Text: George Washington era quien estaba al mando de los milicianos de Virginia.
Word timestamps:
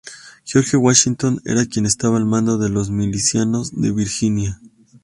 George 0.45 0.77
Washington 0.77 1.39
era 1.45 1.67
quien 1.67 1.85
estaba 1.85 2.17
al 2.17 2.25
mando 2.25 2.57
de 2.57 2.69
los 2.69 2.89
milicianos 2.89 3.79
de 3.79 3.91
Virginia. 3.91 4.59